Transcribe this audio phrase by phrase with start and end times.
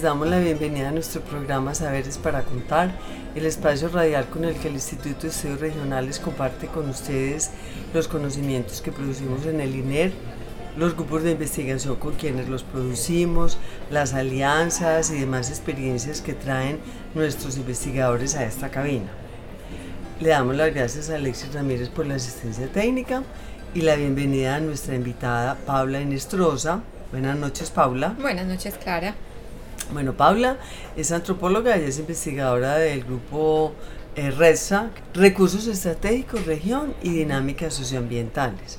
[0.00, 2.90] Les damos la bienvenida a nuestro programa Saberes para Contar,
[3.34, 7.50] el espacio radial con el que el Instituto de Estudios Regionales comparte con ustedes
[7.92, 10.10] los conocimientos que producimos en el INER,
[10.78, 13.58] los grupos de investigación con quienes los producimos,
[13.90, 16.78] las alianzas y demás experiencias que traen
[17.14, 19.10] nuestros investigadores a esta cabina.
[20.18, 23.22] Le damos las gracias a Alexis Ramírez por la asistencia técnica
[23.74, 26.80] y la bienvenida a nuestra invitada Paula Enestrosa.
[27.10, 28.16] Buenas noches, Paula.
[28.18, 29.14] Buenas noches, Clara.
[29.92, 30.56] Bueno, Paula
[30.96, 33.72] es antropóloga y es investigadora del grupo
[34.14, 38.78] eh, RESA, Recursos Estratégicos, Región y Dinámicas Socioambientales.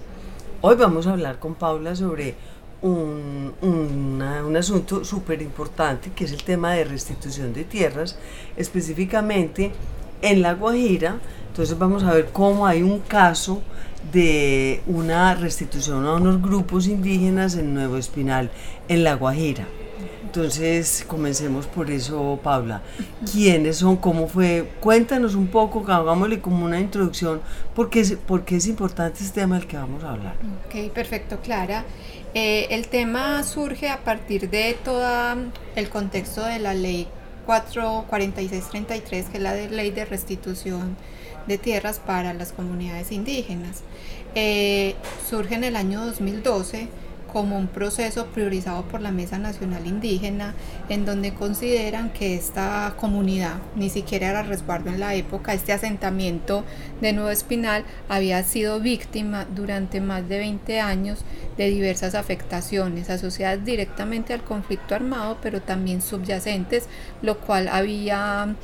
[0.61, 2.35] Hoy vamos a hablar con Paula sobre
[2.81, 8.17] un, un asunto súper importante que es el tema de restitución de tierras,
[8.55, 9.73] específicamente
[10.21, 11.17] en La Guajira.
[11.49, 13.61] Entonces vamos a ver cómo hay un caso
[14.13, 18.49] de una restitución a unos grupos indígenas en Nuevo Espinal,
[18.87, 19.67] en La Guajira.
[20.33, 22.81] Entonces, comencemos por eso, Paula.
[23.33, 23.97] ¿Quiénes son?
[23.97, 24.71] ¿Cómo fue?
[24.79, 27.41] Cuéntanos un poco, hagámosle como una introducción,
[27.75, 30.35] porque es, porque es importante este tema del que vamos a hablar.
[30.67, 31.83] Ok, perfecto, Clara.
[32.33, 35.05] Eh, el tema surge a partir de todo
[35.75, 37.09] el contexto de la ley
[37.45, 40.95] 44633, que es la de ley de restitución
[41.45, 43.81] de tierras para las comunidades indígenas.
[44.35, 44.95] Eh,
[45.29, 46.87] surge en el año 2012
[47.31, 50.53] como un proceso priorizado por la Mesa Nacional Indígena,
[50.89, 56.63] en donde consideran que esta comunidad ni siquiera era resguardo en la época, este asentamiento
[57.01, 61.19] de Nuevo Espinal había sido víctima durante más de 20 años
[61.57, 66.87] de diversas afectaciones asociadas directamente al conflicto armado, pero también subyacentes,
[67.21, 68.55] lo cual había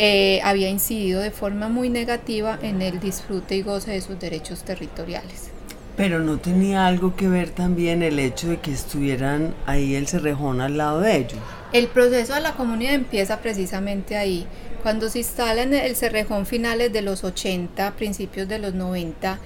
[0.00, 4.62] eh, había incidido de forma muy negativa en el disfrute y goce de sus derechos
[4.62, 5.57] territoriales.
[5.98, 10.62] Pero no tenía algo que ver también el hecho de que estuvieran ahí el cerrejón
[10.62, 11.38] al lado de ellos.
[11.72, 14.46] El proceso de la comunidad empieza precisamente ahí.
[14.82, 19.38] Cuando se instala en el Cerrejón finales de los 80, principios de los 90,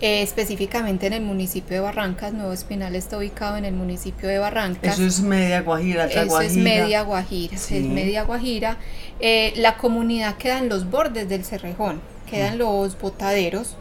[0.00, 4.38] eh, específicamente en el municipio de Barrancas, Nuevo Espinal está ubicado en el municipio de
[4.38, 4.94] Barrancas.
[4.94, 6.52] Eso es media Guajira, Eso Guajira.
[6.52, 7.76] es media Guajira, Sí.
[7.76, 8.78] es media Guajira.
[9.20, 13.76] Eh, la comunidad queda en los bordes del Cerrejón, quedan los botaderos,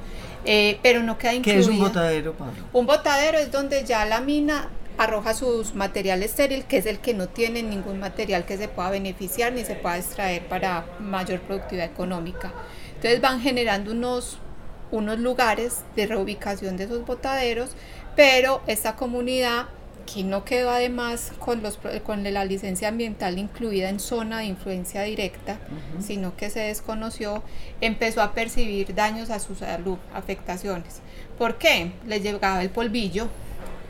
[0.46, 1.60] eh, pero no queda ¿Qué incluida.
[1.60, 2.64] es un botadero, Pablo?
[2.74, 7.14] Un botadero es donde ya la mina arroja sus material estéril, que es el que
[7.14, 11.86] no tiene ningún material que se pueda beneficiar ni se pueda extraer para mayor productividad
[11.86, 12.52] económica.
[12.96, 14.40] Entonces van generando unos,
[14.92, 17.70] unos lugares de reubicación de esos botaderos,
[18.18, 19.68] pero esta comunidad
[20.12, 25.03] que no quedó además con, los, con la licencia ambiental incluida en zona de influencia
[25.03, 25.59] directa,
[26.00, 27.44] sino que se desconoció,
[27.81, 31.02] empezó a percibir daños a su salud, afectaciones.
[31.38, 31.92] ¿Por qué?
[32.08, 33.28] Les llegaba el polvillo,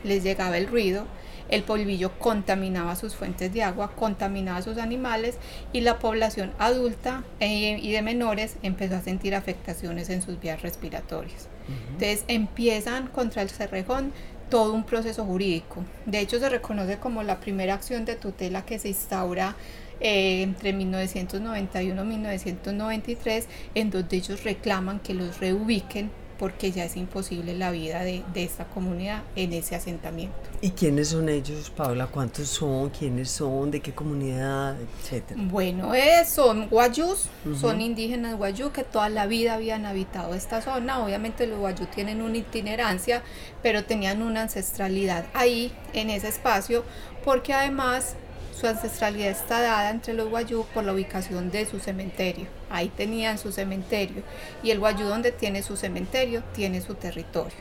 [0.04, 1.06] les llegaba el ruido,
[1.48, 5.36] el polvillo contaminaba sus fuentes de agua, contaminaba sus animales
[5.72, 10.62] y la población adulta eh, y de menores empezó a sentir afectaciones en sus vías
[10.62, 11.48] respiratorias.
[11.92, 14.12] Entonces empiezan contra el cerrejón
[14.50, 15.84] todo un proceso jurídico.
[16.04, 19.56] De hecho, se reconoce como la primera acción de tutela que se instaura
[20.00, 26.96] eh, entre 1991 y 1993, en donde ellos reclaman que los reubiquen porque ya es
[26.96, 30.34] imposible la vida de, de esta comunidad en ese asentamiento.
[30.62, 32.06] ¿Y quiénes son ellos, Paula?
[32.06, 32.88] ¿Cuántos son?
[32.88, 33.70] ¿Quiénes son?
[33.70, 34.74] ¿De qué comunidad?
[34.80, 35.38] Etcétera.
[35.44, 37.28] Bueno, eh, son guayús,
[37.60, 41.04] son indígenas guayú que toda la vida habían habitado esta zona.
[41.04, 43.22] Obviamente los guayú tienen una itinerancia,
[43.62, 46.84] pero tenían una ancestralidad ahí, en ese espacio,
[47.22, 48.16] porque además
[48.58, 52.59] su ancestralidad está dada entre los guayú por la ubicación de su cementerio.
[52.70, 54.24] Ahí tenían su cementerio.
[54.62, 57.58] Y el guayú donde tiene su cementerio tiene su territorio.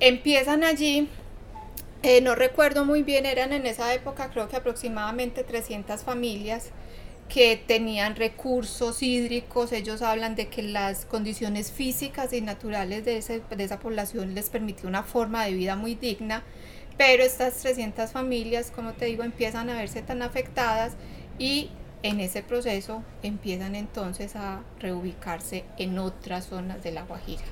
[0.00, 1.08] Empiezan allí
[2.02, 6.70] eh, no recuerdo muy bien, eran en esa época creo que aproximadamente 300 familias
[7.28, 13.42] que tenían recursos hídricos, ellos hablan de que las condiciones físicas y naturales de, ese-
[13.56, 16.44] de esa población les permitió una forma de vida muy digna,
[16.98, 20.94] pero estas 300 familias, como te digo, empiezan a verse tan afectadas
[21.38, 21.70] y
[22.04, 27.42] en ese proceso empiezan entonces a reubicarse en otras zonas de La Guajira.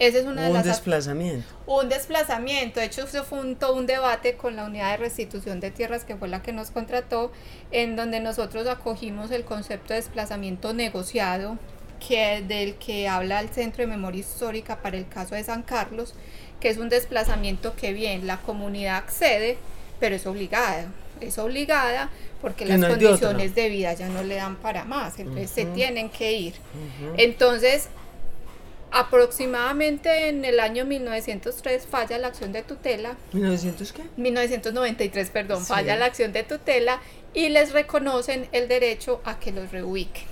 [0.00, 1.46] Ese es una de un desplazamiento.
[1.64, 2.80] Un desplazamiento.
[2.80, 6.26] De hecho, un, todo un debate con la unidad de restitución de tierras, que fue
[6.26, 7.30] la que nos contrató,
[7.70, 11.56] en donde nosotros acogimos el concepto de desplazamiento negociado,
[12.04, 16.16] que, del que habla el Centro de Memoria Histórica para el caso de San Carlos,
[16.58, 19.56] que es un desplazamiento que bien la comunidad accede,
[20.00, 20.86] pero es obligada.
[21.20, 22.10] Es obligada
[22.40, 26.32] porque las condiciones de, vida ya no le dan para más, entonces se tienen que
[26.32, 26.54] ir.
[27.16, 27.88] Entonces,
[28.90, 33.16] aproximadamente en el año 1903 falla la acción de tutela.
[33.32, 34.02] ¿1900 qué?
[34.16, 37.00] 1993, perdón, falla la acción de tutela
[37.34, 40.26] y les reconocen el derecho a que los reubiquen.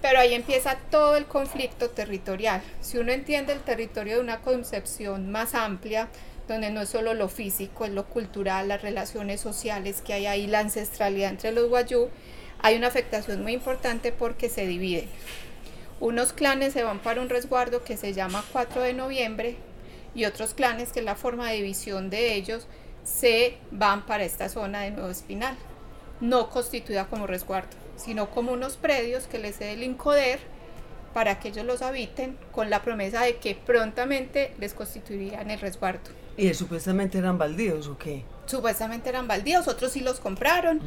[0.00, 2.60] Pero ahí empieza todo el conflicto territorial.
[2.80, 6.08] Si uno entiende el territorio de una concepción más amplia,
[6.48, 10.46] donde no es solo lo físico, es lo cultural, las relaciones sociales que hay ahí,
[10.46, 12.08] la ancestralidad entre los guayú,
[12.60, 15.08] hay una afectación muy importante porque se dividen.
[16.00, 19.56] Unos clanes se van para un resguardo que se llama 4 de noviembre
[20.14, 22.66] y otros clanes, que es la forma de división de ellos,
[23.04, 25.56] se van para esta zona de Nuevo Espinal,
[26.20, 30.40] no constituida como resguardo, sino como unos predios que les cede el INCODER
[31.12, 36.10] para que ellos los habiten con la promesa de que prontamente les constituirían el resguardo.
[36.36, 38.24] ¿Y supuestamente eran baldíos o qué?
[38.46, 40.80] Supuestamente eran baldíos, otros sí los compraron,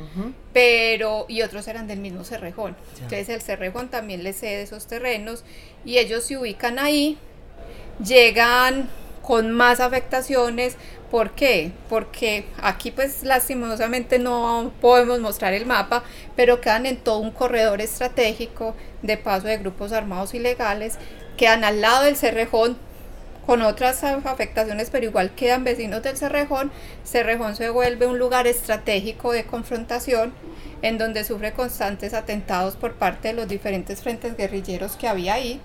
[0.53, 2.75] pero y otros eran del mismo Cerrejón.
[2.95, 5.43] Entonces el Cerrejón también les cede esos terrenos
[5.85, 7.17] y ellos se ubican ahí,
[8.03, 8.89] llegan
[9.25, 10.77] con más afectaciones.
[11.09, 11.71] ¿Por qué?
[11.89, 16.03] Porque aquí pues lastimosamente no podemos mostrar el mapa,
[16.35, 20.97] pero quedan en todo un corredor estratégico de paso de grupos armados ilegales,
[21.37, 22.77] quedan al lado del Cerrejón,
[23.45, 26.71] con otras afectaciones, pero igual quedan vecinos del Cerrejón.
[27.05, 30.33] Cerrejón se vuelve un lugar estratégico de confrontación
[30.81, 35.59] en donde sufre constantes atentados por parte de los diferentes frentes guerrilleros que había ahí.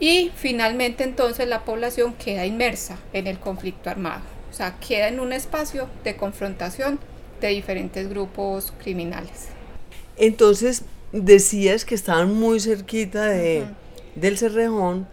[0.00, 4.22] Y finalmente entonces la población queda inmersa en el conflicto armado.
[4.50, 6.98] O sea, queda en un espacio de confrontación
[7.40, 9.48] de diferentes grupos criminales.
[10.16, 13.64] Entonces, decías que estaban muy cerquita de,
[14.14, 15.06] del Cerrejón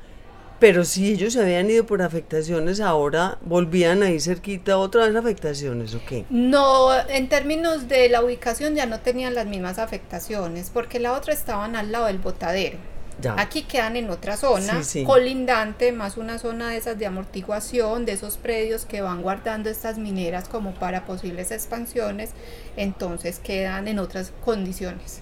[0.59, 5.95] pero si ellos se habían ido por afectaciones, ahora volvían ahí cerquita otra vez afectaciones,
[5.95, 6.25] ¿o qué?
[6.29, 11.33] No, en términos de la ubicación ya no tenían las mismas afectaciones, porque la otra
[11.33, 12.77] estaban al lado del botadero.
[13.21, 13.35] Ya.
[13.37, 18.37] Aquí quedan en otra zona, colindante, más una zona de esas de amortiguación, de esos
[18.37, 22.31] predios que van guardando estas mineras como para posibles expansiones,
[22.77, 25.21] entonces quedan en otras condiciones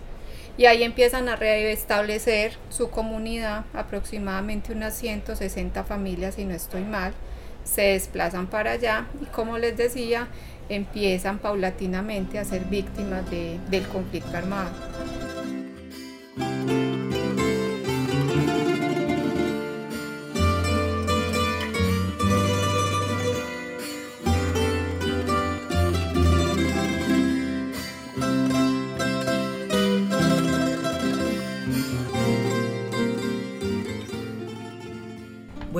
[0.57, 7.13] y ahí empiezan a restablecer su comunidad, aproximadamente unas 160 familias, si no estoy mal,
[7.63, 10.27] se desplazan para allá y como les decía,
[10.69, 14.71] empiezan paulatinamente a ser víctimas del conflicto armado.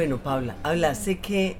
[0.07, 1.57] Bueno, Paula, hablaste que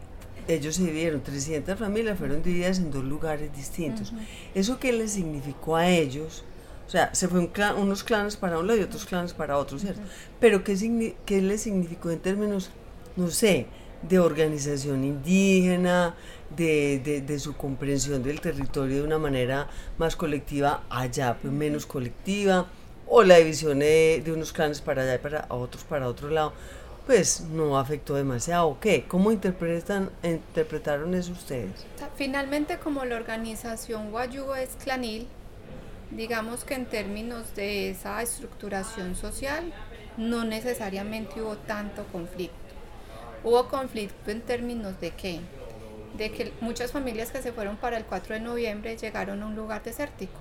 [0.47, 4.13] ellos se dividieron, 300 familias fueron divididas en dos lugares distintos.
[4.55, 6.45] ¿Eso qué les significó a ellos?
[6.88, 9.99] O sea, se fue unos clanes para un lado y otros clanes para otro, ¿cierto?
[10.39, 12.69] Pero ¿qué, ¿qué les significó en términos,
[13.18, 13.66] no sé,
[14.01, 16.16] de organización indígena,
[16.56, 22.68] de, de, su comprensión del territorio de una manera más colectiva, allá pues menos colectiva,
[23.07, 26.54] o la división de, de unos clanes para allá y para otros para otro lado?
[27.07, 28.78] Pues no afectó demasiado.
[28.81, 29.06] ¿Qué?
[29.07, 31.85] ¿Cómo interpretan, interpretaron eso ustedes?
[32.18, 35.26] Finalmente, como la organización Guayú es clanil,
[36.11, 39.73] digamos que en términos de esa estructuración social,
[40.18, 42.56] no necesariamente hubo tanto conflicto.
[43.44, 45.40] Hubo conflicto en términos de qué?
[46.18, 49.56] De que muchas familias que se fueron para el 4 de noviembre llegaron a un
[49.56, 50.40] lugar desértico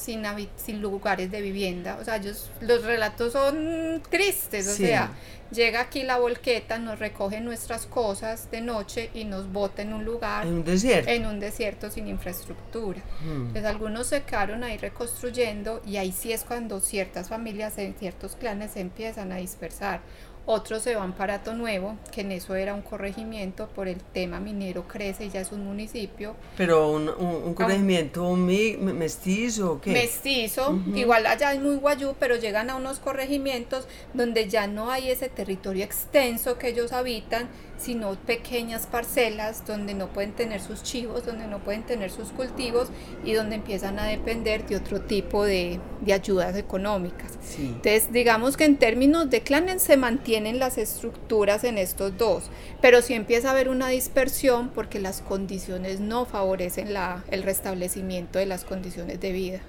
[0.00, 0.24] sin,
[0.56, 1.98] sin lugares de vivienda.
[2.00, 4.68] O sea, ellos, los relatos son tristes.
[4.68, 5.12] O sea,
[5.50, 10.04] llega aquí la volqueta, nos recoge nuestras cosas de noche y nos bota en un
[10.04, 10.46] lugar.
[10.46, 11.10] En un desierto.
[11.10, 13.00] En un desierto sin infraestructura.
[13.22, 18.36] Entonces, algunos se quedaron ahí reconstruyendo y ahí sí es cuando ciertas familias en ciertos
[18.36, 20.00] clanes se empiezan a dispersar
[20.46, 24.40] otros se van para Ato Nuevo, que en eso era un corregimiento por el tema
[24.40, 26.34] minero crece y ya es un municipio.
[26.56, 29.92] Pero un, un, corregimiento un mestizo o qué?
[29.92, 35.10] Mestizo, igual allá es muy guayú, pero llegan a unos corregimientos donde ya no hay
[35.10, 37.48] ese territorio extenso que ellos habitan,
[37.80, 42.88] sino pequeñas parcelas donde no pueden tener sus chivos, donde no pueden tener sus cultivos
[43.24, 45.80] y donde empiezan a depender de otro tipo de,
[46.12, 47.38] ayudas económicas.
[47.58, 53.00] Entonces, digamos que en términos de clanes se mantienen las estructuras en estos dos, pero
[53.00, 58.46] sí empieza a haber una dispersión porque las condiciones no favorecen la, el restablecimiento de
[58.46, 59.60] las condiciones de vida.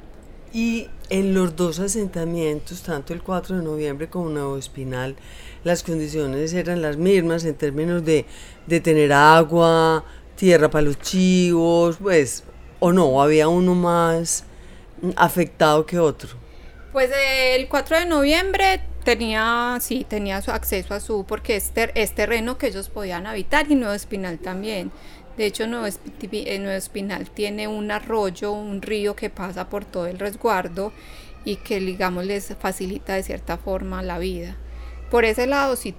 [0.54, 5.16] Y en los dos asentamientos, tanto el 4 de noviembre como Nuevo Espinal,
[5.64, 8.26] las condiciones eran las mismas en términos de,
[8.82, 10.04] tener agua,
[10.36, 12.44] tierra para los chivos, pues,
[12.80, 14.44] o no, había uno más
[15.16, 16.30] afectado que otro.
[16.92, 17.10] Pues
[17.56, 22.58] el 4 de noviembre tenía, sí, tenía su acceso a su, porque es, es terreno
[22.58, 24.92] que ellos podían habitar y Nuevo Espinal también.
[25.38, 30.92] De hecho, Nuevo, Espinal tiene un arroyo, un río que pasa por todo el resguardo
[31.46, 34.58] y que, digamos, les facilita de cierta forma la vida.
[35.10, 35.94] Por ese lado, sí,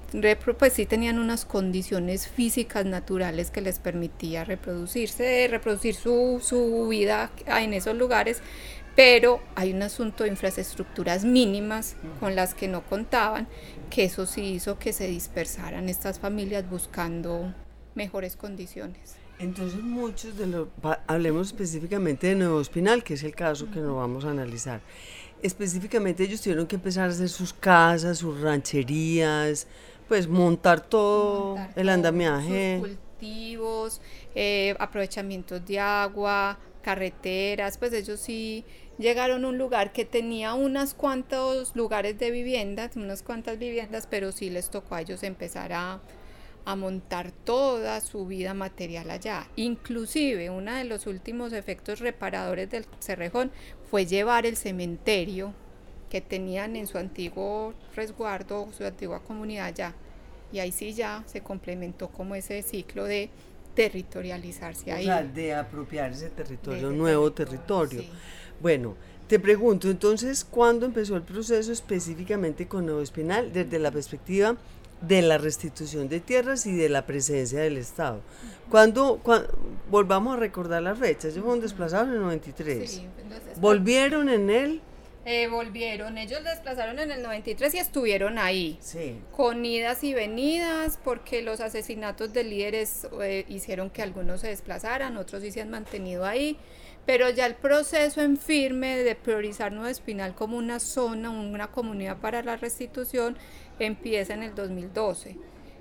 [0.58, 7.30] pues sí tenían unas condiciones físicas naturales que les permitía reproducirse, reproducir su, su vida
[7.46, 8.40] en esos lugares,
[8.96, 13.48] pero hay un asunto de infraestructuras mínimas con las que no contaban,
[13.90, 17.52] que eso sí hizo que se dispersaran estas familias buscando
[17.94, 19.21] mejores condiciones.
[19.42, 20.68] Entonces muchos de los,
[21.08, 24.80] hablemos específicamente de Nuevo Espinal, que es el caso que nos vamos a analizar.
[25.42, 29.66] Específicamente ellos tuvieron que empezar a hacer sus casas, sus rancherías,
[30.06, 32.78] pues montar todo el andamiaje.
[32.78, 34.00] Sus cultivos,
[34.36, 38.64] eh, aprovechamientos de agua, carreteras, pues ellos sí
[38.96, 44.30] llegaron a un lugar que tenía unas cuantos lugares de viviendas, unas cuantas viviendas, pero
[44.30, 46.00] sí les tocó a ellos empezar a
[46.64, 49.48] a montar toda su vida material allá.
[49.56, 53.50] Inclusive uno de los últimos efectos reparadores del Cerrejón
[53.90, 55.52] fue llevar el cementerio
[56.08, 59.94] que tenían en su antiguo resguardo, su antigua comunidad allá.
[60.52, 63.30] Y ahí sí ya se complementó como ese ciclo de
[63.74, 65.04] territorializarse ahí.
[65.04, 68.04] O sea, de apropiar ese territorio, nuevo territorio.
[68.60, 68.94] Bueno,
[69.26, 74.56] te pregunto entonces, ¿cuándo empezó el proceso específicamente con Nuevo Espinal desde la perspectiva
[75.02, 78.20] de la restitución de tierras y de la presencia del Estado.
[78.70, 79.20] Cuando,
[79.90, 83.02] volvamos a recordar las fechas, ellos fueron desplazados en el 93.
[83.56, 84.80] ¿Volvieron en él?
[85.24, 89.20] Eh, volvieron, ellos desplazaron en el 93 y estuvieron ahí, sí.
[89.30, 95.16] con idas y venidas, porque los asesinatos de líderes eh, hicieron que algunos se desplazaran,
[95.16, 96.58] otros sí se han mantenido ahí,
[97.06, 102.16] pero ya el proceso en firme de priorizar Nueva Espinal como una zona, una comunidad
[102.16, 103.36] para la restitución,
[103.78, 105.36] empieza en el 2012.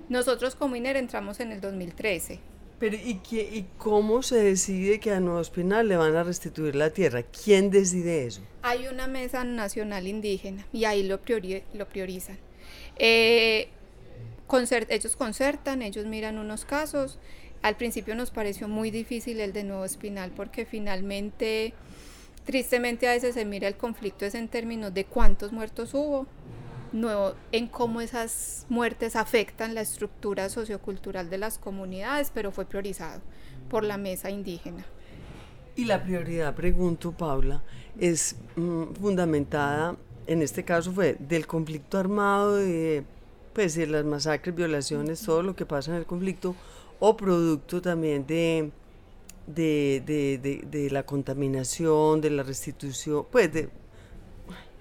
[0.08, 2.40] Nosotros como INER entramos en el 2013.
[2.78, 6.74] Pero ¿y, qué, ¿y cómo se decide que a Nuevo Espinal le van a restituir
[6.74, 7.22] la tierra?
[7.22, 8.42] ¿Quién decide eso?
[8.62, 11.20] Hay una mesa nacional indígena y ahí lo,
[11.74, 12.38] lo priorizan.
[12.96, 13.68] Eh,
[14.88, 17.18] ellos concertan, ellos miran unos casos.
[17.62, 21.74] Al principio nos pareció muy difícil el de Nuevo Espinal porque finalmente,
[22.44, 26.26] tristemente a veces se mira el conflicto es en términos de cuántos muertos hubo,
[26.92, 33.20] no en cómo esas muertes afectan la estructura sociocultural de las comunidades, pero fue priorizado
[33.68, 34.84] por la mesa indígena.
[35.74, 37.62] Y la prioridad, pregunto Paula,
[37.98, 39.96] es mm, fundamentada,
[40.26, 43.04] en este caso fue del conflicto armado, de,
[43.54, 46.54] pues, de las masacres, violaciones, todo lo que pasa en el conflicto,
[47.00, 48.70] o producto también de,
[49.46, 53.70] de, de, de la contaminación, de la restitución, pues de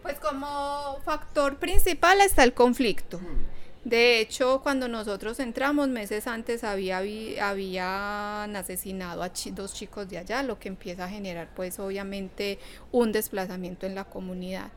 [0.02, 3.20] pues como factor principal está el conflicto.
[3.84, 10.44] De hecho, cuando nosotros entramos meses antes había, habían asesinado a dos chicos de allá,
[10.44, 12.60] lo que empieza a generar pues obviamente
[12.92, 14.72] un desplazamiento en la comunidad.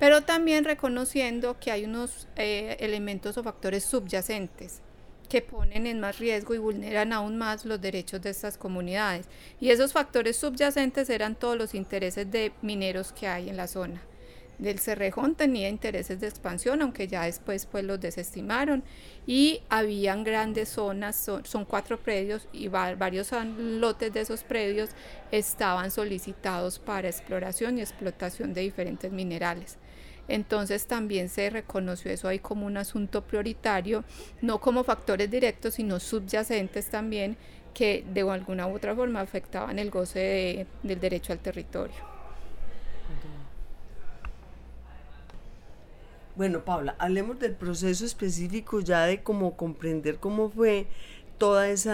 [0.00, 4.80] Pero también reconociendo que hay unos eh, elementos o factores subyacentes
[5.28, 9.26] que ponen en más riesgo y vulneran aún más los derechos de estas comunidades.
[9.60, 14.00] Y esos factores subyacentes eran todos los intereses de mineros que hay en la zona
[14.58, 18.82] del Cerrejón tenía intereses de expansión, aunque ya después pues los desestimaron
[19.26, 24.90] y habían grandes zonas, son, cuatro predios y varios lotes de esos predios
[25.30, 29.78] estaban solicitados para exploración y explotación de diferentes minerales.
[30.26, 34.04] Entonces también se reconoció eso ahí como un asunto prioritario,
[34.42, 37.36] no como factores directos, sino subyacentes también
[37.72, 42.17] que de alguna u otra forma afectaban el goce del derecho al territorio.
[46.38, 50.86] Bueno, Paula, hablemos del proceso específico ya de cómo comprender cómo fue
[51.36, 51.90] todo ese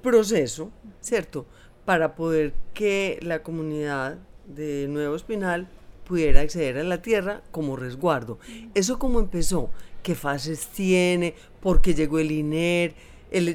[0.00, 0.70] proceso,
[1.02, 1.44] ¿cierto?
[1.84, 5.68] Para poder que la comunidad de Nuevo Espinal
[6.06, 8.38] pudiera acceder a la tierra como resguardo.
[8.74, 9.68] ¿Eso cómo empezó?
[10.02, 11.34] ¿Qué fases tiene?
[11.60, 12.94] ¿Por qué llegó el INER?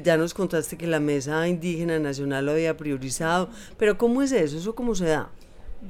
[0.04, 4.56] Ya nos contaste que la Mesa Indígena Nacional lo había priorizado, pero ¿cómo es eso?
[4.56, 5.30] ¿Eso cómo se da?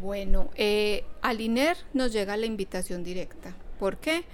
[0.01, 3.55] Bueno, eh, al INER nos llega la invitación directa.
[3.79, 4.25] ¿Por qué?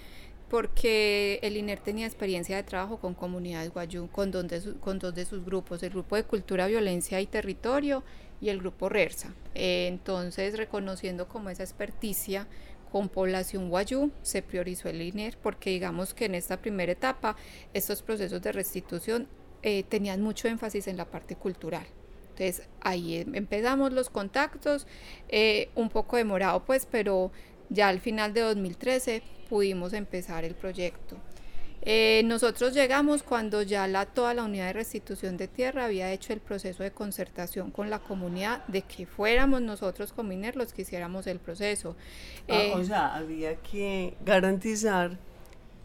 [0.49, 5.25] Porque el INER tenía experiencia de trabajo con comunidades guayú, con, de con dos de
[5.25, 8.03] sus grupos, el grupo de Cultura, Violencia y Territorio
[8.41, 9.33] y el grupo RERSA.
[9.55, 12.47] Eh, entonces, reconociendo como esa experticia
[12.91, 17.37] con población guayú, se priorizó el INER porque digamos que en esta primera etapa
[17.73, 19.29] estos procesos de restitución
[19.63, 21.87] eh, tenían mucho énfasis en la parte cultural.
[22.31, 24.87] Entonces ahí em, empezamos los contactos,
[25.29, 27.31] eh, un poco demorado pues, pero
[27.73, 31.17] ya al final de 2013 pudimos empezar el proyecto.
[31.85, 36.33] Eh, nosotros llegamos cuando ya la, toda la unidad de restitución de tierra había hecho
[36.33, 41.27] el proceso de concertación con la comunidad de que fuéramos nosotros INER los que hiciéramos
[41.27, 41.97] el proceso.
[42.49, 45.19] Ah, o eh, sea, había que garantizar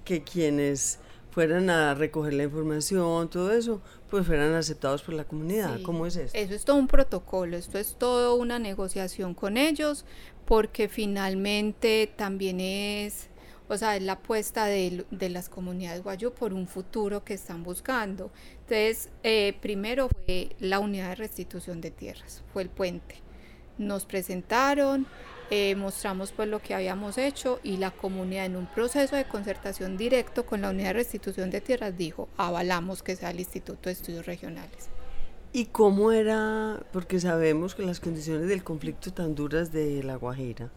[0.05, 0.99] que quienes
[1.37, 3.79] fueran a recoger la información, todo eso,
[4.09, 5.79] pues fueran aceptados por la comunidad.
[5.83, 6.35] ¿Cómo es eso?
[6.35, 10.03] Eso es todo un protocolo, esto es todo una negociación con ellos,
[10.47, 13.29] porque finalmente también es
[13.69, 18.31] o sea, es la apuesta de, las comunidades guayú por un futuro que están buscando.
[18.61, 23.21] Entonces, eh, primero fue la unidad de restitución de tierras, fue el puente.
[23.77, 25.05] Nos presentaron,
[25.49, 29.95] eh, mostramos pues lo que habíamos hecho y la comunidad en un proceso de concertación
[29.95, 33.93] directo con la unidad de restitución de tierras dijo, avalamos que sea el Instituto de
[33.93, 34.89] Estudios Regionales.
[35.53, 36.83] ¿Y cómo era?
[36.91, 40.69] Porque sabemos que las condiciones del conflicto tan duras de La Guajira,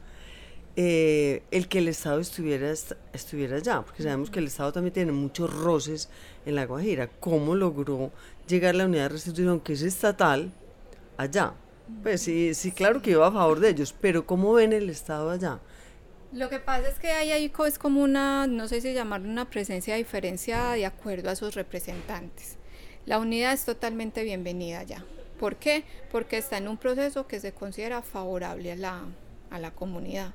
[0.76, 2.70] eh, el que el Estado estuviera,
[3.12, 6.08] estuviera allá, porque sabemos que el Estado también tiene muchos roces
[6.46, 7.08] en La Guajira.
[7.18, 8.12] ¿Cómo logró
[8.46, 10.52] llegar la unidad de restitución, que es estatal,
[11.16, 11.54] allá?
[12.02, 15.30] Pues sí, sí, claro que iba a favor de ellos, pero ¿cómo ven el Estado
[15.30, 15.60] allá?
[16.32, 19.50] Lo que pasa es que hay ahí es como una, no sé si llamarlo una
[19.50, 22.56] presencia diferenciada de acuerdo a sus representantes.
[23.04, 25.04] La unidad es totalmente bienvenida allá.
[25.38, 25.84] ¿Por qué?
[26.12, 29.02] Porque está en un proceso que se considera favorable a la,
[29.50, 30.34] a la comunidad.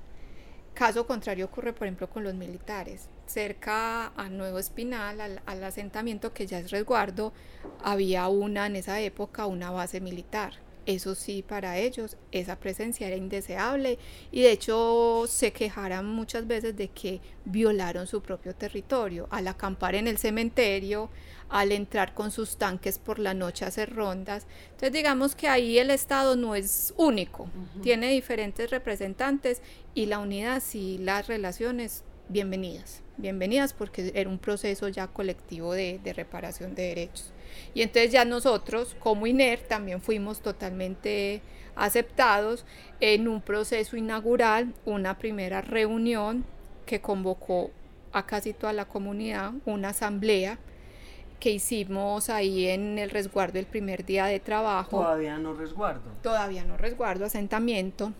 [0.75, 3.07] Caso contrario ocurre, por ejemplo, con los militares.
[3.27, 7.31] Cerca a Nuevo Espinal, al, asentamiento que ya es resguardo,
[7.81, 10.64] había una en esa época, una base militar.
[10.85, 13.97] Eso sí, para ellos esa presencia era indeseable
[14.31, 19.95] y de hecho se quejaran muchas veces de que violaron su propio territorio al acampar
[19.95, 21.09] en el cementerio,
[21.49, 24.45] al entrar con sus tanques por la noche a hacer rondas.
[24.65, 27.49] Entonces digamos que ahí el Estado no es único,
[27.81, 29.63] tiene diferentes representantes
[29.95, 35.99] y la unidad y las relaciones bienvenidas, bienvenidas porque era un proceso ya colectivo de,
[36.03, 37.31] de reparación de derechos.
[37.73, 41.41] Y entonces ya nosotros como INER también fuimos totalmente
[41.75, 42.65] aceptados
[42.99, 46.45] en un proceso inaugural, una primera reunión
[46.85, 47.71] que convocó
[48.13, 50.57] a casi toda la comunidad, una asamblea
[51.39, 55.01] que hicimos ahí en el resguardo el primer día de trabajo.
[55.01, 56.11] Todavía no resguardo.
[56.21, 58.13] Todavía no resguardo, asentamiento,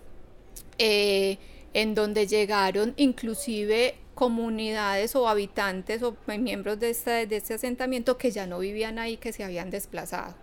[0.77, 1.37] eh,
[1.73, 8.31] en donde llegaron inclusive comunidades o habitantes o miembros de este, de este asentamiento que
[8.31, 10.35] ya no vivían ahí, que se habían desplazado.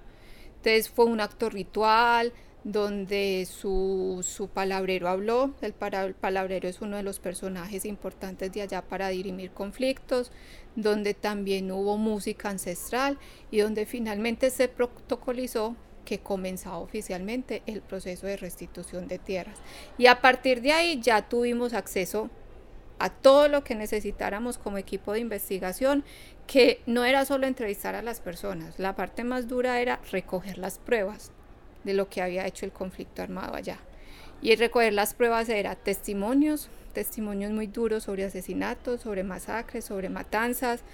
[0.57, 2.33] Entonces fue un acto ritual,
[2.65, 5.53] donde su, su, palabrero habló.
[5.61, 10.31] El, palabrero es uno de los personajes importantes de allá para dirimir conflictos,
[10.77, 13.19] donde también hubo música ancestral
[13.51, 19.59] y donde finalmente se protocolizó que comenzaba oficialmente el proceso de restitución de tierras.
[19.99, 22.31] Y a partir de ahí ya tuvimos acceso
[23.03, 26.05] a todo lo que necesitáramos como equipo de investigación,
[26.47, 30.79] que no era solo entrevistar a las personas, la parte más dura era recoger las
[30.79, 31.33] pruebas,
[31.83, 33.81] de lo que había hecho el conflicto armado allá.
[34.41, 40.85] Y recoger las pruebas era testimonios, testimonios muy duros sobre asesinatos, sobre masacres, sobre matanzas,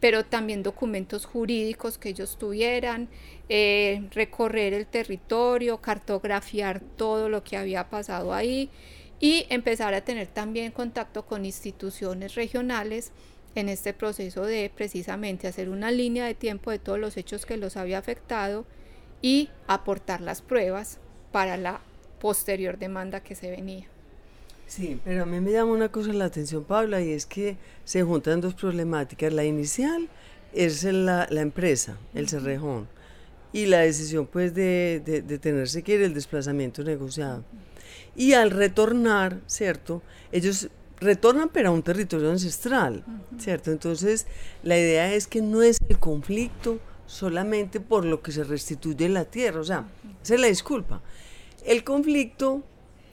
[0.00, 3.08] pero también documentos jurídicos que ellos tuvieran,
[3.50, 8.70] eh, recorrer el territorio, cartografiar todo lo que había pasado ahí
[9.20, 13.12] y empezar a tener también contacto con instituciones regionales
[13.54, 17.56] en este proceso de precisamente hacer una línea de tiempo de todos los hechos que
[17.56, 18.64] los había afectado
[19.20, 20.98] y aportar las pruebas
[21.32, 21.80] para la
[22.20, 23.86] posterior demanda que se venía.
[24.66, 28.02] Sí, pero a mí me llama una cosa la atención, Paula, y es que se
[28.02, 29.32] juntan dos problemáticas.
[29.32, 30.08] La inicial
[30.52, 32.86] es la, la empresa, el Cerrejón,
[33.52, 37.44] y la decisión pues de, de, de tenerse que ir el desplazamiento negociado.
[38.16, 40.02] Y al retornar, ¿cierto?
[40.32, 40.68] Ellos
[41.00, 43.04] retornan pero a un territorio ancestral,
[43.38, 43.70] ¿cierto?
[43.70, 44.26] Entonces
[44.62, 49.24] la idea es que no es el conflicto solamente por lo que se restituye la
[49.24, 49.86] tierra, o sea,
[50.22, 51.00] esa es la disculpa.
[51.64, 52.62] El conflicto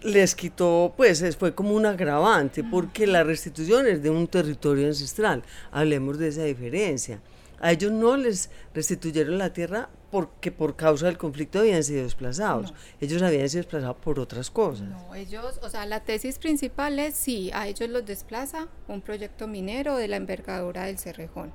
[0.02, 5.44] les quitó, pues fue como un agravante, porque la restitución es de un territorio ancestral,
[5.72, 7.22] hablemos de esa diferencia.
[7.60, 12.74] A ellos no les restituyeron la tierra porque por causa del conflicto habían sido desplazados.
[13.02, 14.88] Ellos habían sido desplazados por otras cosas.
[14.88, 19.46] No, ellos, o sea, la tesis principal es sí, a ellos los desplaza un proyecto
[19.46, 21.52] minero de la envergadura del Cerrejón.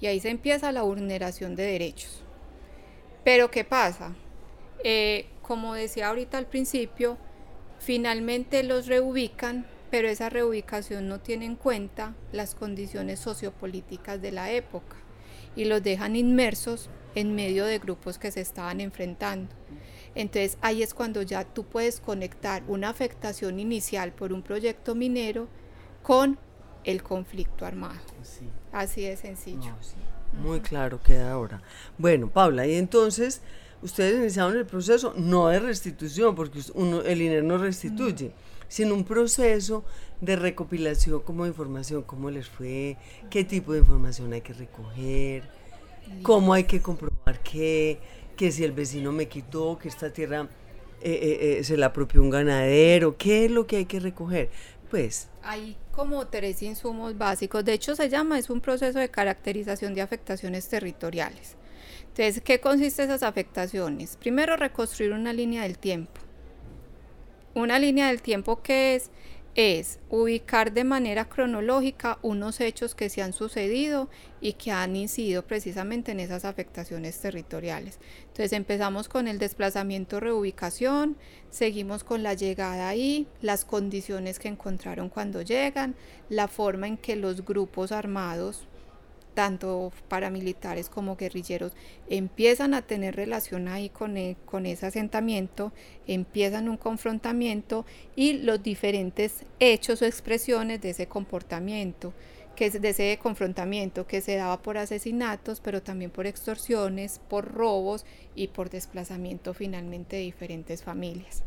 [0.00, 2.22] Y ahí se empieza la vulneración de derechos.
[3.24, 4.14] Pero ¿qué pasa?
[4.84, 7.18] Eh, como decía ahorita al principio,
[7.80, 14.52] finalmente los reubican, pero esa reubicación no tiene en cuenta las condiciones sociopolíticas de la
[14.52, 14.94] época
[15.56, 19.48] y los dejan inmersos en medio de grupos que se estaban enfrentando.
[20.14, 25.48] Entonces ahí es cuando ya tú puedes conectar una afectación inicial por un proyecto minero
[26.02, 26.38] con
[26.84, 28.00] el conflicto armado.
[28.72, 29.74] Así de sencillo.
[30.42, 31.62] Muy claro queda ahora.
[31.96, 33.42] Bueno, Paula, y entonces
[33.82, 38.32] ustedes iniciaron el proceso no de restitución, porque uno, el INER no restituye,
[38.68, 39.84] sino un proceso
[40.20, 42.96] de recopilación como información, cómo les fue,
[43.30, 45.48] qué tipo de información hay que recoger,
[46.22, 47.98] cómo hay que comprobar que,
[48.36, 50.48] que si el vecino me quitó, que esta tierra
[51.00, 54.50] eh, eh, eh, se la apropió un ganadero, qué es lo que hay que recoger.
[54.90, 59.94] Pues hay como tres insumos básicos, de hecho se llama, es un proceso de caracterización
[59.94, 61.56] de afectaciones territoriales.
[62.08, 64.16] Entonces, ¿qué consiste esas afectaciones?
[64.16, 66.20] Primero, reconstruir una línea del tiempo.
[67.54, 69.10] Una línea del tiempo que es
[69.58, 74.08] es ubicar de manera cronológica unos hechos que se han sucedido
[74.40, 77.98] y que han incidido precisamente en esas afectaciones territoriales.
[78.20, 81.16] Entonces empezamos con el desplazamiento reubicación,
[81.50, 85.96] seguimos con la llegada ahí, las condiciones que encontraron cuando llegan,
[86.28, 88.68] la forma en que los grupos armados
[89.38, 91.70] tanto paramilitares como guerrilleros,
[92.08, 95.70] empiezan a tener relación ahí con, e, con ese asentamiento,
[96.08, 102.12] empiezan un confrontamiento y los diferentes hechos o expresiones de ese comportamiento,
[102.56, 107.54] que es de ese confrontamiento que se daba por asesinatos, pero también por extorsiones, por
[107.54, 111.44] robos y por desplazamiento finalmente de diferentes familias.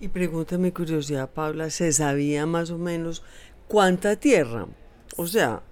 [0.00, 3.22] Y pregúntame curiosidad, Paula, ¿se sabía más o menos
[3.68, 4.66] cuánta tierra?
[5.16, 5.62] O sea,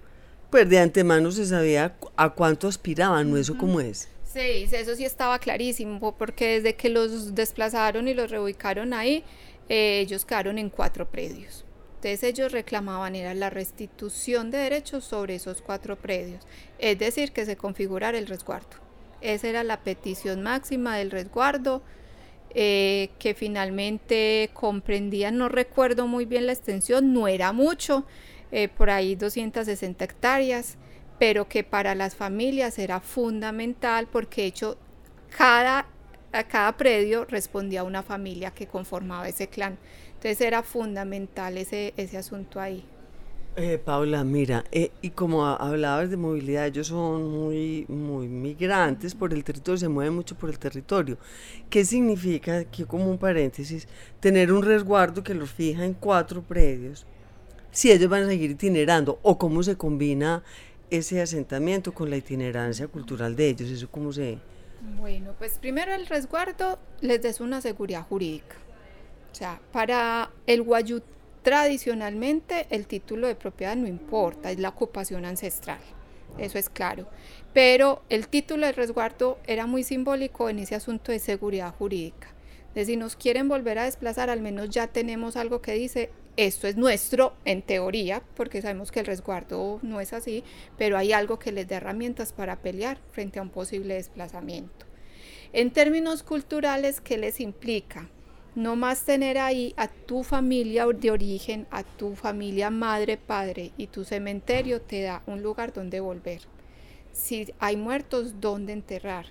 [0.53, 3.37] pues de antemano se sabía a cuánto aspiraban, ¿no?
[3.37, 4.07] Eso como es.
[4.23, 9.23] Sí, eso sí estaba clarísimo, porque desde que los desplazaron y los reubicaron ahí,
[9.67, 11.65] eh, ellos quedaron en cuatro predios.
[11.95, 16.45] Entonces ellos reclamaban era la restitución de derechos sobre esos cuatro predios,
[16.77, 18.77] es decir, que se configurara el resguardo.
[19.21, 21.81] Esa era la petición máxima del resguardo,
[22.53, 28.05] eh, que finalmente comprendía, no recuerdo muy bien la extensión, no era mucho,
[28.55, 30.77] eh, por ahí 260 hectáreas,
[31.17, 34.77] pero que para las familias era fundamental porque hecho
[35.35, 35.87] cada,
[36.49, 39.79] cada predio respondía a una familia que conformaba ese clan.
[40.09, 42.85] Entonces era fundamental ese, ese asunto ahí.
[43.55, 49.33] Eh, Paula, mira, eh, y como hablabas de movilidad, ellos son muy, muy migrantes por
[49.33, 51.17] el territorio, se mueven mucho por el territorio.
[51.71, 53.87] ¿Qué significa, aquí como un paréntesis,
[54.19, 57.07] tener un resguardo que los fija en cuatro predios
[57.73, 60.43] si ellos van a seguir itinerando o cómo se combina
[60.89, 64.37] ese asentamiento con la itinerancia cultural de ellos, eso cómo se...
[64.99, 68.55] Bueno, pues primero el resguardo les des una seguridad jurídica.
[69.31, 71.01] O sea, para el guayú
[71.41, 75.79] tradicionalmente el título de propiedad no importa, es la ocupación ancestral,
[76.37, 77.07] eso es claro.
[77.53, 82.27] Pero el título de resguardo era muy simbólico en ese asunto de seguridad jurídica.
[82.75, 86.67] De si nos quieren volver a desplazar, al menos ya tenemos algo que dice esto
[86.67, 90.43] es nuestro en teoría, porque sabemos que el resguardo no es así,
[90.77, 94.85] pero hay algo que les dé herramientas para pelear frente a un posible desplazamiento.
[95.51, 98.09] En términos culturales, ¿qué les implica?
[98.55, 103.87] No más tener ahí a tu familia de origen, a tu familia madre, padre y
[103.87, 106.41] tu cementerio te da un lugar donde volver.
[107.11, 109.27] Si hay muertos, ¿dónde enterrar?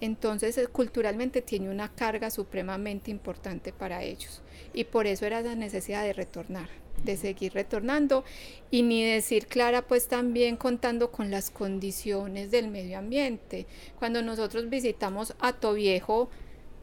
[0.00, 5.54] Entonces eh, culturalmente tiene una carga supremamente importante para ellos y por eso era la
[5.54, 6.68] necesidad de retornar,
[7.02, 8.24] de seguir retornando
[8.70, 13.66] y ni decir Clara pues también contando con las condiciones del medio ambiente.
[13.98, 16.28] Cuando nosotros visitamos Ato Viejo,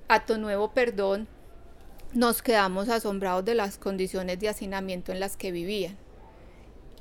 [0.08, 1.28] Ato Nuevo, perdón,
[2.13, 5.97] nos quedamos asombrados de las condiciones de hacinamiento en las que vivían.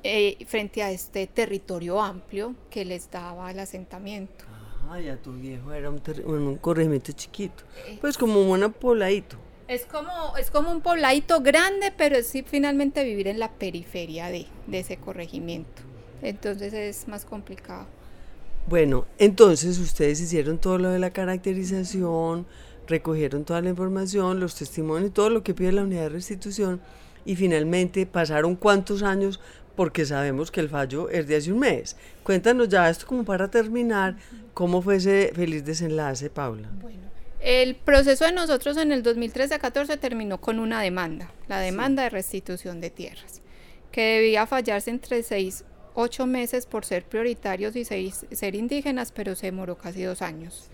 [0.06, 4.44] Eh, frente a este territorio amplio que les daba el asentamiento.
[4.90, 7.64] Ah, ya tu viejo era un, un corregimiento chiquito.
[8.00, 9.36] Pues como un pobladito.
[9.66, 14.46] Es como, es como un pobladito grande, pero es finalmente vivir en la periferia de,
[14.66, 15.82] de ese corregimiento.
[16.22, 17.86] Entonces es más complicado.
[18.66, 22.46] Bueno, entonces ustedes hicieron todo lo de la caracterización,
[22.86, 26.80] recogieron toda la información, los testimonios, todo lo que pide la unidad de restitución
[27.26, 29.40] y finalmente pasaron cuántos años
[29.76, 31.96] porque sabemos que el fallo es de hace un mes.
[32.22, 34.16] Cuéntanos ya esto como para terminar,
[34.52, 36.68] ¿cómo fue ese feliz desenlace, Paula?
[36.80, 37.00] Bueno,
[37.40, 42.80] el proceso de nosotros en el 2013-14 terminó con una demanda, la demanda de restitución
[42.80, 43.40] de tierras,
[43.92, 49.46] que debía fallarse entre seis, ocho meses por ser prioritarios y ser indígenas, pero se
[49.46, 50.70] demoró casi dos años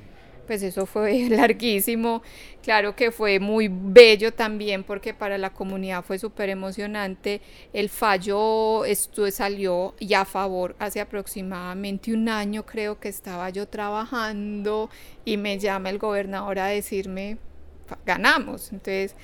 [0.51, 2.23] pues eso fue larguísimo.
[2.61, 7.41] Claro que fue muy bello también porque para la comunidad fue súper emocionante.
[7.73, 13.69] El fallo esto salió ya a favor hace aproximadamente un año creo que estaba yo
[13.69, 14.91] trabajando
[15.25, 17.39] y me llama el gobernador a decirme
[18.05, 18.73] ganamos.
[18.73, 19.15] Entonces,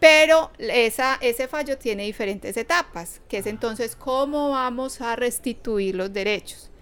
[0.00, 6.12] pero esa, ese fallo tiene diferentes etapas, que es entonces cómo vamos a restituir los
[6.12, 6.72] derechos.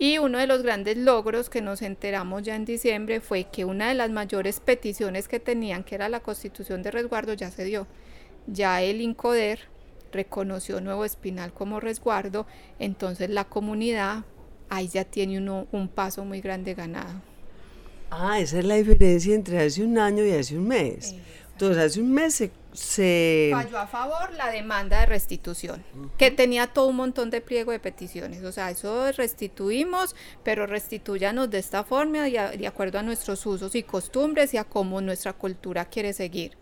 [0.00, 3.90] Y uno de los grandes logros que nos enteramos ya en diciembre fue que una
[3.90, 7.86] de las mayores peticiones que tenían, que era la constitución de resguardo, ya se dio.
[8.46, 9.60] Ya el INCODER
[10.10, 12.46] reconoció Nuevo Espinal como resguardo,
[12.78, 14.24] entonces la comunidad
[14.70, 17.20] ahí ya tiene uno, un paso muy grande ganado.
[18.10, 21.14] Ah, esa es la diferencia entre hace un año y hace un mes.
[21.52, 22.50] Entonces, hace un mes se,
[23.52, 25.84] Falló a favor la demanda de restitución,
[26.18, 28.44] que tenía todo un montón de pliego de peticiones.
[28.44, 33.74] O sea, eso restituimos, pero restituyanos de esta forma y de acuerdo a nuestros usos
[33.74, 36.56] y costumbres y a cómo nuestra cultura quiere seguir.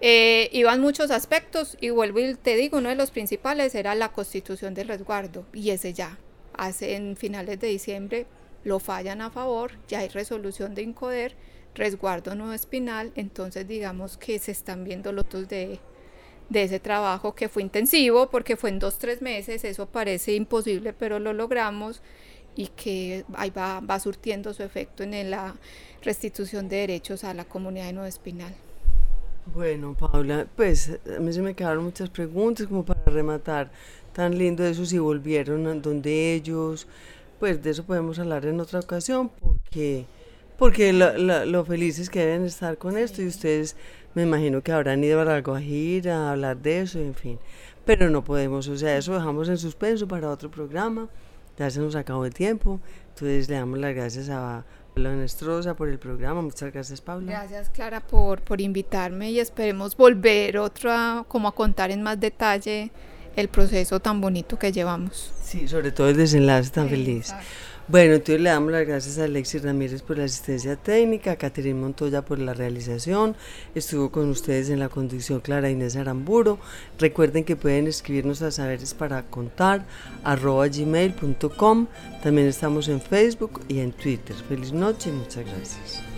[0.00, 4.10] Eh, iban muchos aspectos y vuelvo y te digo, uno de los principales era la
[4.10, 6.18] constitución del resguardo y ese ya,
[6.54, 8.26] hace en finales de diciembre
[8.62, 11.34] lo fallan a favor, ya hay resolución de INCODER
[11.78, 15.80] resguardo no espinal, entonces digamos que se están viendo lotos de,
[16.50, 20.92] de ese trabajo que fue intensivo porque fue en dos, tres meses, eso parece imposible,
[20.92, 22.02] pero lo logramos
[22.56, 25.54] y que ahí va, va surtiendo su efecto en la
[26.02, 28.54] restitución de derechos a la comunidad de Nuevo Espinal.
[29.54, 33.70] Bueno, Paula, pues a mí se me quedaron muchas preguntas como para rematar.
[34.12, 36.86] Tan lindo eso si volvieron donde ellos,
[37.38, 40.06] pues de eso podemos hablar en otra ocasión porque
[40.58, 43.76] porque lo, felices que deben estar con esto y ustedes
[44.14, 47.38] me imagino que habrán ido a la Guajira a hablar de eso, en fin.
[47.84, 51.08] Pero no podemos, o sea, eso dejamos en suspenso para otro programa.
[51.56, 52.80] Ya se nos acabó el tiempo.
[53.10, 56.42] Entonces le damos las gracias a Paula Nestrosa por el programa.
[56.42, 57.30] Muchas gracias, Paula.
[57.30, 62.90] Gracias, Clara, por, por invitarme y esperemos volver otra, como a contar en más detalle
[63.36, 65.32] el proceso tan bonito que llevamos.
[65.42, 67.32] Sí, sobre todo el desenlace tan feliz.
[67.88, 71.80] Bueno, entonces le damos las gracias a Alexis Ramírez por la asistencia técnica, a Caterina
[71.80, 73.34] Montoya por la realización,
[73.74, 76.58] estuvo con ustedes en la conducción Clara Inés Aramburo.
[76.98, 79.86] Recuerden que pueden escribirnos a saberes para contar
[80.22, 81.86] arroba gmail.com.
[82.22, 84.36] También estamos en Facebook y en Twitter.
[84.36, 86.17] Feliz noche y muchas gracias.